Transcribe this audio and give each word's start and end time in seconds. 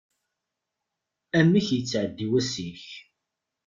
Amek 1.37 1.67
yettεeddi 1.75 2.27
wass-ik? 2.31 2.85